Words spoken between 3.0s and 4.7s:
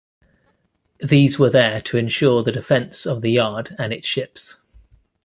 of the yard and its ships.